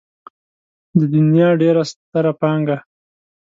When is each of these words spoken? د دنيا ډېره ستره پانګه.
د 0.99 1.01
دنيا 1.15 1.49
ډېره 1.61 1.83
ستره 1.91 2.31
پانګه. 2.39 2.77